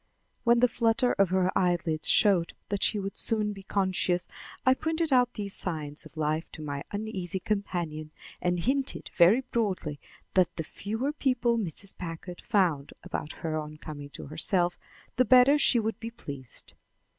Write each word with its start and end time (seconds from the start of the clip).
When 0.43 0.61
the 0.61 0.67
flutter 0.67 1.13
of 1.13 1.29
her 1.29 1.55
eyelids 1.55 2.09
showed 2.09 2.53
that 2.69 2.81
she 2.81 2.97
would 2.97 3.15
soon 3.15 3.53
be 3.53 3.61
conscious, 3.61 4.27
I 4.65 4.73
pointed 4.73 5.13
out 5.13 5.35
these 5.35 5.53
signs 5.53 6.07
of 6.07 6.17
life 6.17 6.51
to 6.53 6.61
my 6.63 6.81
uneasy 6.91 7.39
companion 7.39 8.09
and 8.41 8.59
hinted 8.59 9.11
very 9.13 9.41
broadly 9.41 9.99
that 10.33 10.55
the 10.55 10.63
fewer 10.63 11.13
people 11.13 11.59
Mrs. 11.59 11.95
Packard 11.95 12.41
found 12.41 12.93
about 13.03 13.31
her 13.45 13.59
on 13.59 13.77
coming 13.77 14.09
to 14.17 14.25
herself, 14.25 14.79
the 15.17 15.23
better 15.23 15.59
she 15.59 15.77
would 15.79 15.99
be 15.99 16.09
pleased. 16.09 16.73